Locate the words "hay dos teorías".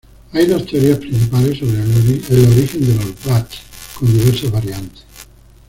0.33-0.97